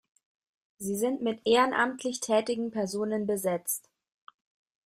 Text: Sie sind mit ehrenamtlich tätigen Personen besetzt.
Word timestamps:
Sie 0.79 0.95
sind 0.95 1.21
mit 1.21 1.41
ehrenamtlich 1.45 2.21
tätigen 2.21 2.71
Personen 2.71 3.27
besetzt. 3.27 3.87